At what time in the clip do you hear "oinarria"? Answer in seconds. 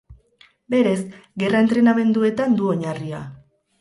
2.73-3.21